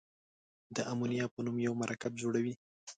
[0.75, 2.53] د امونیا په نوم یو مرکب جوړوي.